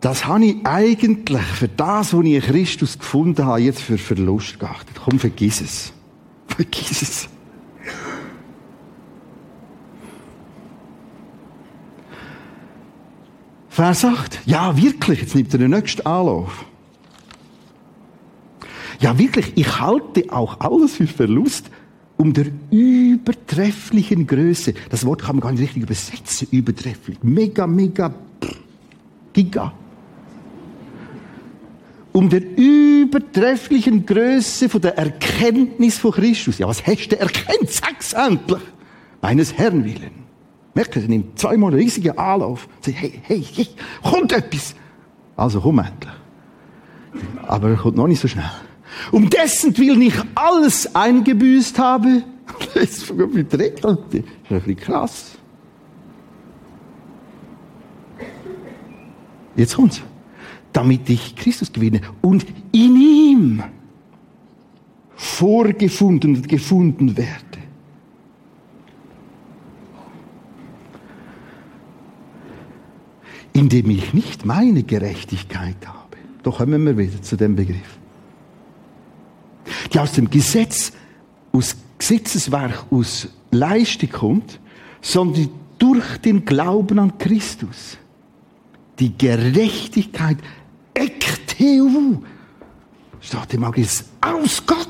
[0.00, 4.60] das habe ich eigentlich für das, was ich in Christus gefunden habe, jetzt für Verlust
[4.60, 4.96] geachtet.
[5.02, 5.92] Komm, vergiss es.
[6.46, 7.28] Vergiss es.
[13.68, 14.40] Vers 8.
[14.44, 16.64] Ja, wirklich, jetzt nimmt er den nächsten Anlauf.
[19.00, 21.70] Ja, wirklich, ich halte auch alles für Verlust
[22.18, 24.74] um der übertrefflichen Größe.
[24.90, 27.18] Das Wort kann man gar nicht richtig übersetzen, übertrefflich.
[27.22, 28.12] Mega, mega,
[29.32, 29.72] giga.
[32.12, 36.58] Um der übertrefflichen Größe von der Erkenntnis von Christus.
[36.58, 37.70] Ja, was hast du erkennt?
[37.70, 38.62] Sag's endlich.
[39.22, 40.10] Meines Herrn willen.
[40.74, 42.68] Merkt ihr, er nimmt zweimal einen riesigen Anlauf.
[42.80, 43.68] Sagt, hey, hey, hey,
[44.02, 44.74] kommt etwas.
[45.36, 46.12] Also komm endlich.
[47.46, 48.50] Aber er kommt noch nicht so schnell.
[49.12, 52.22] Um dessen Willen ich alles eingebüßt habe.
[52.74, 55.32] Das ist ein bisschen krass.
[59.54, 60.00] Jetzt kommt's.
[60.72, 63.62] Damit ich Christus gewinne und in ihm
[65.14, 67.48] vorgefunden und gefunden werde.
[73.58, 76.16] indem ich nicht meine Gerechtigkeit habe.
[76.42, 77.97] Doch kommen wir wieder zu dem Begriff.
[79.92, 80.92] Die aus dem Gesetz,
[81.52, 84.60] aus Gesetzeswerk, aus Leistung kommt,
[85.00, 87.96] sondern durch den Glauben an Christus.
[88.98, 90.38] Die Gerechtigkeit
[90.94, 92.18] ekteu,
[93.20, 94.88] steht im Agis, aus Gott.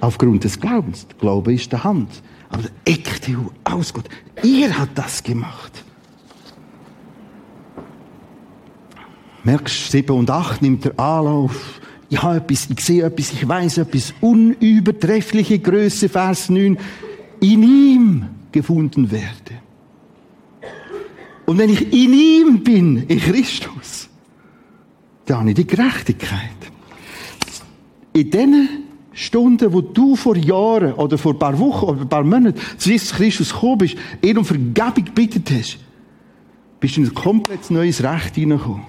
[0.00, 1.06] Aufgrund des Glaubens.
[1.06, 2.08] Der Glaube ist der Hand.
[2.48, 4.08] Aber der ekteu, aus Gott.
[4.42, 5.84] Ihr hat das gemacht.
[9.42, 11.79] Merkst, 7 und 8 nimmt er Anlauf.
[12.12, 14.12] Ich etwas, ich sehe etwas, ich weiß etwas.
[14.20, 16.76] Unübertreffliche Größe, Vers 9.
[17.40, 19.60] In ihm gefunden werde.
[21.46, 24.08] Und wenn ich in ihm bin, in Christus,
[25.24, 26.50] dann habe ich die Gerechtigkeit.
[28.12, 28.68] In diesen
[29.12, 32.90] Stunden, wo du vor Jahren oder vor ein paar Wochen oder ein paar Monaten zu
[32.90, 35.78] Jesus Christus gekommen bist, ihn um Vergebung gebeten hast,
[36.80, 38.82] bist du in ein komplett neues Recht hineingekommen.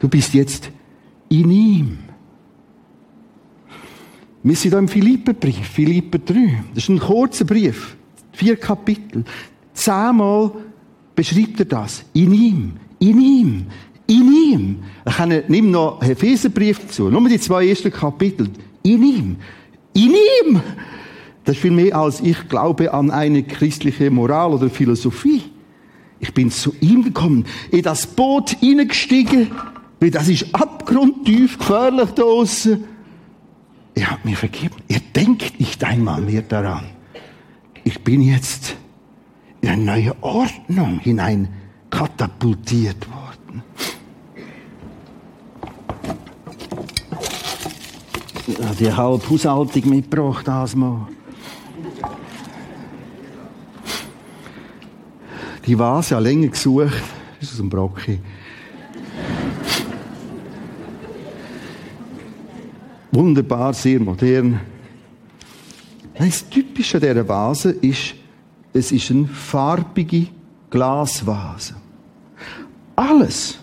[0.00, 0.72] Du bist jetzt
[1.32, 1.98] in ihm.
[4.42, 6.64] Wir sind hier im Philipperbrief, Philipper 3.
[6.74, 7.96] Das ist ein kurzer Brief.
[8.32, 9.24] Vier Kapitel.
[9.72, 10.50] Zehnmal
[11.14, 12.04] beschreibt er das.
[12.12, 12.72] In ihm.
[12.98, 13.66] In ihm.
[14.06, 14.76] In ihm.
[15.06, 17.08] Ich kann, nimm noch Epheserbrief dazu.
[17.08, 18.50] Nur die zwei ersten Kapitel.
[18.82, 19.36] In ihm.
[19.94, 20.60] In ihm.
[21.44, 25.42] Das ist viel mehr als ich glaube an eine christliche Moral oder Philosophie.
[26.20, 29.50] Ich bin zu ihm gekommen, in das Boot hineingestiegen
[30.02, 32.84] weil das ist abgrundtief gefährlich da draussen.
[33.94, 34.74] Ihr habt mir vergeben.
[34.88, 36.86] Ihr denkt nicht einmal mehr daran.
[37.84, 38.74] Ich bin jetzt
[39.60, 41.46] in eine neue Ordnung hinein
[41.88, 43.62] katapultiert worden.
[48.48, 51.06] Ja, die halbe Haushaltung mitgebracht, das mal.
[55.64, 57.04] Die Vase hat länger gesucht.
[57.38, 58.18] Das ist aus dem Brocki.
[63.12, 64.58] Wunderbar, sehr modern.
[66.14, 68.14] Das Typische dieser Vase ist,
[68.72, 70.28] es ist eine farbige
[70.70, 71.74] Glasvase.
[72.96, 73.58] Alles,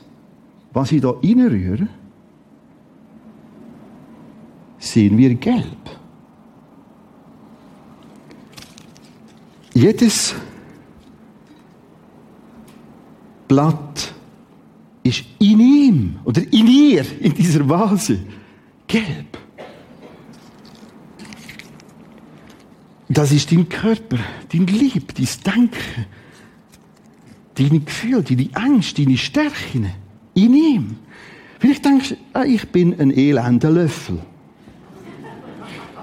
[0.72, 1.88] was ich hier reinrühre,
[4.78, 5.66] sehen wir gelb.
[9.74, 10.36] Jedes
[13.48, 14.14] Blatt
[15.02, 18.20] ist in ihm oder in ihr, in dieser Vase,
[18.88, 19.39] gelb.
[23.10, 24.20] Das ist dein Körper,
[24.54, 26.06] dein Lieb, dein Denken,
[27.56, 29.92] deine Gefühle, deine Ängste, deine Stärken
[30.36, 30.96] in ihm.
[31.58, 34.20] Vielleicht denkst du, ah, ich bin ein elender Löffel.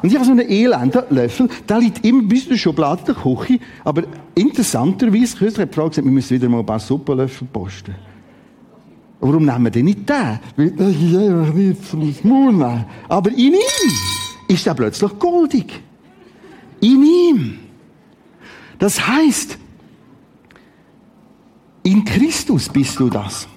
[0.02, 3.14] Und ich habe so einen elenden Löffel, der liegt immer bis in der Schublade der
[3.14, 4.02] Küche, aber
[4.34, 7.94] interessanterweise, kürzlich hat die Frau gesagt, wir müssen wieder mal ein paar Suppenlöffel posten.
[9.20, 10.40] Warum nehmen wir denn nicht den?
[10.56, 12.84] Weil das ist einfach nicht zum nehmen.
[13.08, 13.54] Aber in ihm
[14.48, 15.82] ist er plötzlich goldig.
[16.86, 17.58] In ihm.
[18.78, 19.58] Das heißt,
[21.82, 23.48] in Christus bist du das.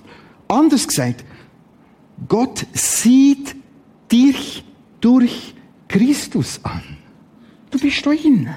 [0.47, 1.23] Anders gesagt,
[2.27, 3.55] Gott sieht
[4.11, 4.63] dich
[4.99, 5.53] durch
[5.87, 6.81] Christus an.
[7.69, 8.49] Du bist drin.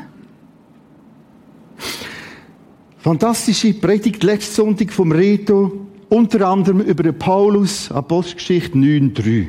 [2.97, 9.49] Fantastische Predigt letzten Sonntag vom Reto, unter anderem über Paulus, Apostelgeschichte 9,3.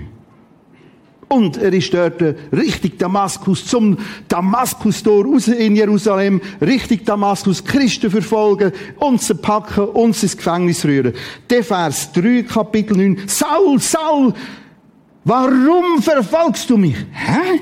[1.34, 2.22] Und er ist dort
[2.52, 10.38] richtig Damaskus, zum Damaskus-Tor raus in Jerusalem, richtig Damaskus, Christen verfolgen, uns packen, uns ins
[10.38, 11.14] Gefängnis rühren.
[11.50, 13.28] Der Vers 3, Kapitel 9.
[13.28, 14.34] Saul, Saul,
[15.24, 16.98] warum verfolgst du mich?
[17.12, 17.60] Hä?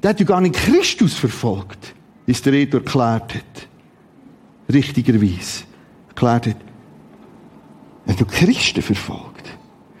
[0.00, 1.92] Der hat ja gar nicht Christus verfolgt,
[2.28, 3.68] es der Redo erklärt hat.
[4.72, 5.64] Richtigerweise.
[6.10, 6.56] Erklärt hat.
[8.06, 9.50] Hat ja Christen verfolgt.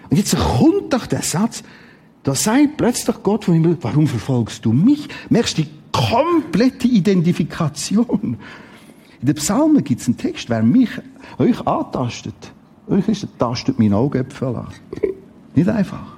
[0.08, 1.64] Und jetzt kommt doch der Satz,
[2.22, 5.08] da sagt plötzlich Gott vom Himmel, warum verfolgst du mich?
[5.28, 8.36] Merkst die komplette Identifikation?
[9.20, 10.90] In den Psalmen gibt es einen Text, wer mich,
[11.38, 12.52] euch antastet,
[12.88, 14.68] euch ist, tastet mein Augäpfel an.
[15.54, 16.16] Nicht einfach.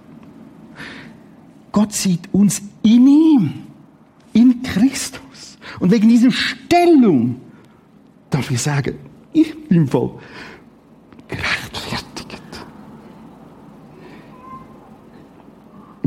[1.73, 3.53] Gott sieht uns in ihm,
[4.33, 5.59] in Christus.
[5.81, 7.41] Und wegen dieser Stellung
[8.31, 8.97] darf ich sagen,
[9.33, 10.19] ich bin voll
[11.27, 12.05] gerechtfertigt.
[12.25, 12.43] Ich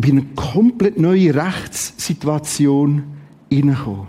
[0.02, 3.04] bin in eine komplett neue Rechtssituation
[3.50, 4.08] hineingekommen.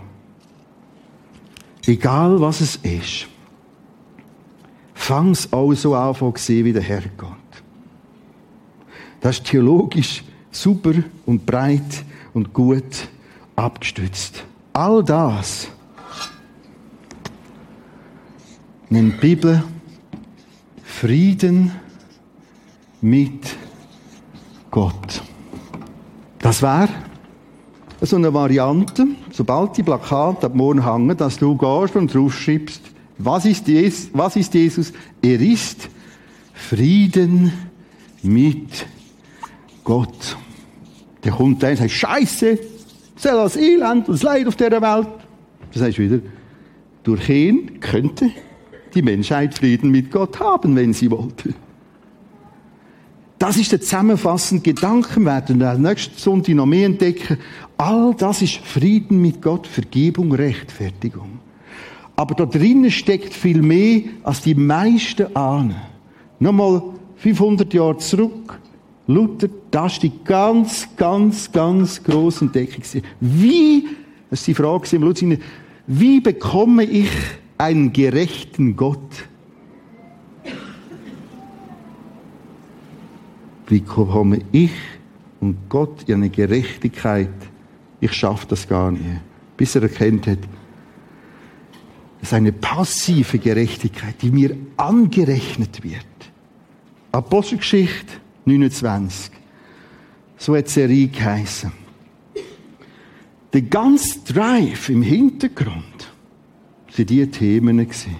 [1.85, 3.27] Egal was es ist.
[4.93, 7.31] Fang es auch so an zu sehen, wie der Herrgott.
[9.21, 10.93] Das ist theologisch super
[11.25, 13.09] und breit und gut
[13.55, 14.43] abgestützt.
[14.73, 15.67] All das
[18.89, 19.63] nennt die Bibel
[20.83, 21.71] Frieden
[23.01, 23.55] mit
[24.69, 25.23] Gott.
[26.49, 26.89] Das wäre
[28.01, 32.81] so eine Variante, sobald die Plakate ab morgen hängen, dass du gehst und draufschreibst,
[33.19, 34.91] was ist, Jesus, was ist Jesus?
[35.21, 35.89] Er ist
[36.55, 37.53] Frieden
[38.23, 38.87] mit
[39.83, 40.37] Gott.
[41.23, 42.57] Der kommt dann und sagt, Scheiße,
[43.15, 45.07] soll das Elend und das Leid auf dieser Welt.
[45.71, 46.17] Das heißt wieder,
[47.03, 48.31] durch ihn könnte
[48.95, 51.53] die Menschheit Frieden mit Gott haben, wenn sie wollte.
[53.39, 57.37] Das ist der zusammenfassende Gedanken, werden wir nächsten Sonntag noch mehr entdecken.
[57.77, 61.39] All das ist Frieden mit Gott, Vergebung, Rechtfertigung.
[62.17, 65.77] Aber da drinnen steckt viel mehr, als die meisten ahnen.
[66.39, 66.83] Nochmal
[67.15, 68.59] 500 Jahre zurück.
[69.07, 72.83] Luther, das ist die ganz, ganz, ganz grosse Entdeckung.
[73.21, 73.87] Wie,
[74.29, 75.39] das ist die Frage
[75.87, 77.09] wie bekomme ich
[77.57, 79.28] einen gerechten Gott?
[83.69, 84.71] Wie komme ich
[85.39, 87.29] und Gott in eine Gerechtigkeit?
[88.01, 89.05] Ich schaffe das gar nicht.
[89.55, 90.39] Bis er erkennt hat,
[92.21, 96.05] es ist eine passive Gerechtigkeit, die mir angerechnet wird.
[97.11, 98.13] Apostelgeschichte
[98.45, 99.31] 29.
[100.37, 101.71] So hat die Serie geheißen.
[103.53, 106.11] Der ganze Drive im Hintergrund
[106.91, 108.15] sind diese Themen gewesen.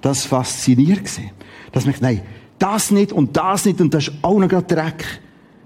[0.00, 1.30] Das fasziniert sie.
[1.72, 2.22] Dass man, nein,
[2.60, 5.04] das nicht und das nicht und das ist auch noch gerade Dreck,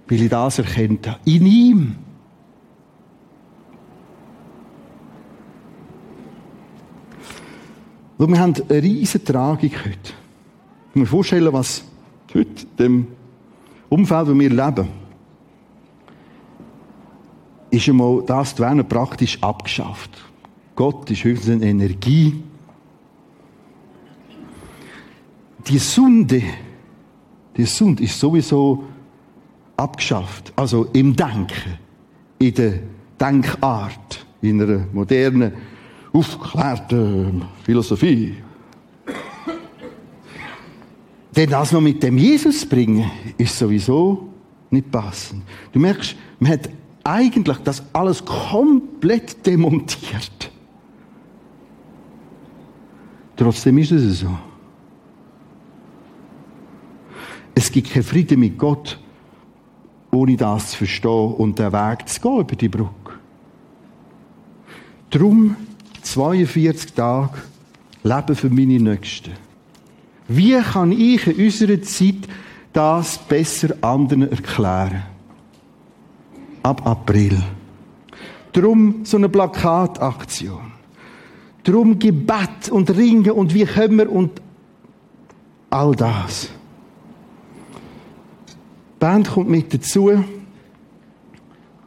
[0.08, 1.18] weil ich das erkennt habe.
[1.24, 1.96] In ihm.
[8.16, 10.14] Und wir haben eine riesige Tragik heute.
[10.90, 11.84] Ich muss mir vorstellen, was
[12.32, 13.08] heute dem
[13.88, 14.88] Umfeld, wo wir leben,
[17.70, 20.10] ist einmal das Werden praktisch abgeschafft.
[20.76, 22.40] Gott ist höchstens eine Energie.
[25.66, 26.42] Die Sünde
[27.56, 28.84] die Sünde ist sowieso
[29.76, 30.52] abgeschafft.
[30.56, 31.78] Also im Denken,
[32.38, 32.80] in der
[33.20, 35.52] Denkart, in einer modernen,
[36.12, 38.34] aufgeklärten Philosophie.
[41.34, 44.28] Denn das noch mit dem Jesus bringen, ist sowieso
[44.70, 45.42] nicht passend.
[45.72, 46.70] Du merkst, man hat
[47.02, 50.50] eigentlich das alles komplett demontiert.
[53.36, 54.38] Trotzdem ist es so.
[57.54, 58.98] Es gibt keinen Frieden mit Gott,
[60.10, 63.12] ohne das zu verstehen und den Weg zu gehen über die Brücke.
[65.10, 65.56] Drum
[66.02, 67.38] 42 Tage
[68.02, 69.32] leben für meine Nächsten.
[70.28, 72.28] Wie kann ich in unserer Zeit
[72.72, 75.02] das besser anderen erklären?
[76.62, 77.42] Ab April.
[78.52, 80.72] Drum so eine Plakataktion.
[81.62, 84.40] Drum Gebet und Ringen und wie können wir und
[85.70, 86.50] all das.
[89.04, 90.06] Band kommt mit dazu.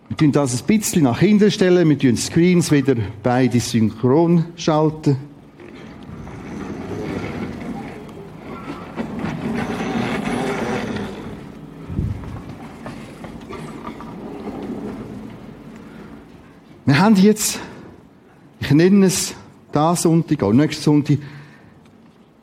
[0.08, 1.90] Wir tun das ein bisschen nach hinten stellen.
[1.90, 2.94] Wir tun Screens wieder
[3.24, 5.18] beide synchron schalten.
[16.86, 17.60] Wir haben jetzt,
[18.60, 19.34] ich nenne es
[19.72, 21.18] da Sonntag, auch nächsten Sonntag,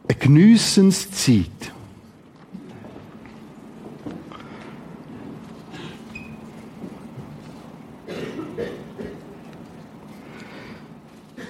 [0.09, 1.74] eine Genissenszeit.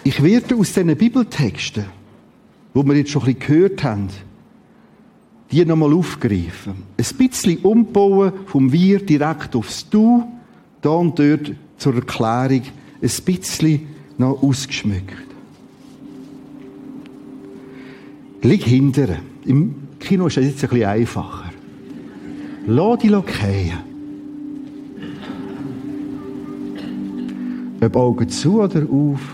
[0.06, 1.86] Ich werde aus diesen Bibeltexten,
[2.74, 4.08] wo wir jetzt schon ein bisschen gehört haben,
[5.50, 6.74] die nochmal aufgreifen.
[6.98, 10.24] Ein bisschen umbauen vom Wir direkt aufs Du,
[10.82, 12.62] da und dort zur Erklärung,
[13.00, 13.86] ein bisschen
[14.18, 15.24] noch ausgeschmückt.
[18.42, 19.20] Lieg hinterher.
[19.46, 21.50] Im Kino ist das jetzt ein bisschen einfacher.
[22.66, 23.72] Lass dich fallen.
[27.80, 29.33] Ob Augen zu oder auf.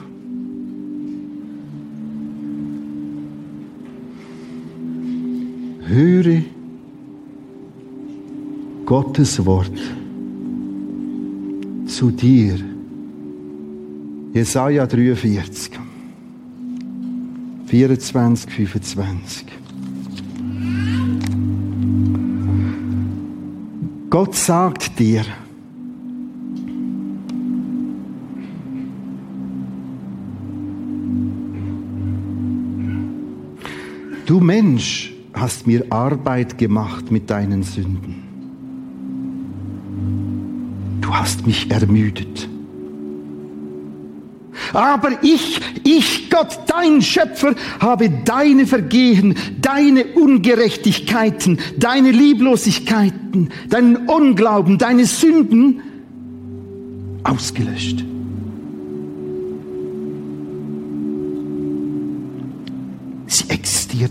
[5.91, 6.43] Höre
[8.87, 9.77] Gottes Wort
[11.87, 12.61] zu dir.
[14.33, 15.73] Jesaja 43.
[17.67, 19.47] 24, 25.
[24.11, 25.25] Gott sagt dir,
[34.27, 38.23] du Mensch hast mir Arbeit gemacht mit deinen Sünden.
[41.01, 42.49] Du hast mich ermüdet.
[44.73, 54.79] Aber ich, ich, Gott, dein Schöpfer, habe deine Vergehen, deine Ungerechtigkeiten, deine Lieblosigkeiten, deinen Unglauben,
[54.79, 55.81] deine Sünden
[57.25, 58.05] ausgelöscht.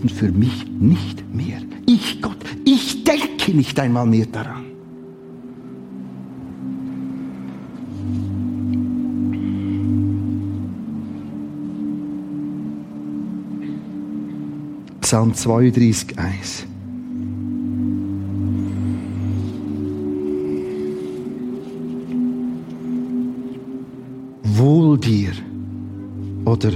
[0.00, 1.60] Existieren für mich nicht mehr.
[1.86, 4.64] Ich, Gott, ich denke nicht einmal mehr daran.
[15.00, 16.66] Psalm 32, 1.
[24.44, 25.32] Wohl dir
[26.44, 26.70] oder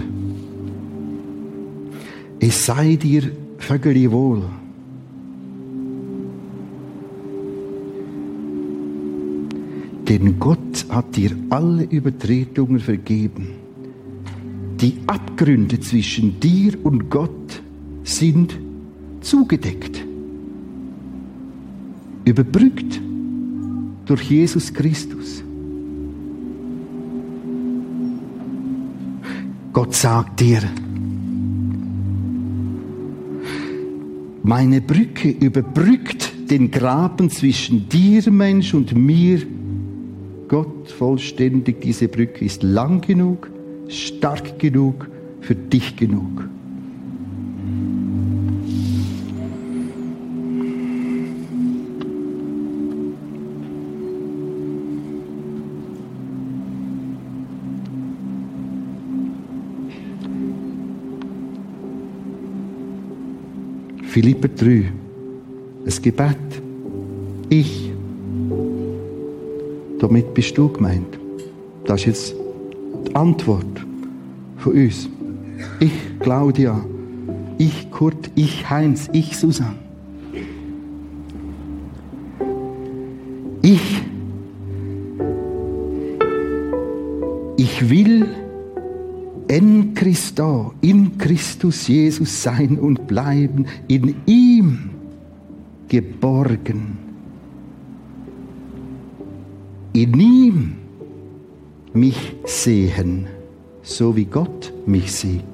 [2.46, 3.22] es sei dir
[3.56, 4.42] vögeli wohl.
[10.06, 13.46] Denn Gott hat dir alle Übertretungen vergeben.
[14.78, 17.62] Die Abgründe zwischen dir und Gott
[18.02, 18.58] sind
[19.22, 20.04] zugedeckt,
[22.26, 23.00] überbrückt
[24.04, 25.42] durch Jesus Christus.
[29.72, 30.60] Gott sagt dir,
[34.44, 39.40] meine Brücke überbrückt den Graben zwischen dir, Mensch, und mir.
[40.48, 43.50] Gott vollständig, diese Brücke ist lang genug,
[43.88, 45.08] stark genug,
[45.40, 46.46] für dich genug.
[64.14, 64.92] Philipper 3,
[65.86, 66.36] ein Gebet.
[67.48, 67.90] Ich.
[69.98, 71.18] Damit bist du gemeint.
[71.84, 72.34] Das ist jetzt
[73.08, 73.84] die Antwort
[74.58, 75.08] von uns.
[75.80, 75.90] Ich,
[76.20, 76.80] Claudia.
[77.58, 78.30] Ich, Kurt.
[78.36, 79.10] Ich, Heinz.
[79.12, 79.74] Ich, Susan.
[83.62, 84.00] Ich.
[87.56, 88.28] Ich will
[89.54, 94.90] en Christo, in Christus Jesus sein und bleiben, in ihm
[95.86, 96.98] geborgen,
[99.92, 100.72] in ihm
[101.92, 103.28] mich sehen,
[103.82, 105.44] so wie Gott mich sieht.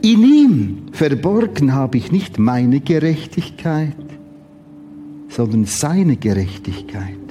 [0.00, 3.92] In ihm verborgen habe ich nicht meine Gerechtigkeit,
[5.28, 7.25] sondern seine Gerechtigkeit.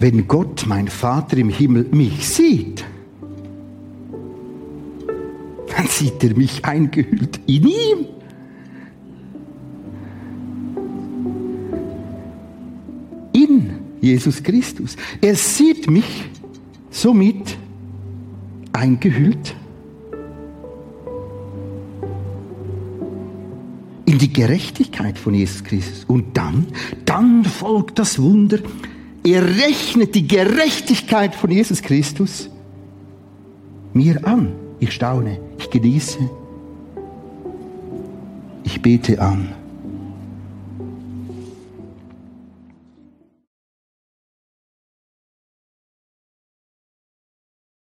[0.00, 2.84] Wenn Gott, mein Vater im Himmel, mich sieht,
[5.76, 8.06] dann sieht er mich eingehüllt in ihm.
[13.32, 13.70] In
[14.00, 14.96] Jesus Christus.
[15.20, 16.24] Er sieht mich
[16.90, 17.56] somit
[18.72, 19.54] eingehüllt
[24.04, 26.04] in die Gerechtigkeit von Jesus Christus.
[26.08, 26.66] Und dann,
[27.04, 28.58] dann folgt das Wunder.
[29.30, 32.48] Er rechnet die Gerechtigkeit von Jesus Christus
[33.92, 34.54] mir an.
[34.80, 36.18] Ich staune, ich genieße,
[38.64, 39.54] ich bete an.